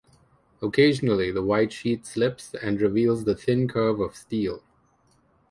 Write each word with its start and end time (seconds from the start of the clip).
Occasionally, 0.63 1.29
the 1.29 1.43
white 1.43 1.71
sheet 1.71 2.07
slips, 2.07 2.55
and 2.55 2.81
reveals 2.81 3.23
the 3.23 3.35
thin 3.35 3.67
curve 3.67 3.99
of 3.99 4.15
steel. 4.15 4.63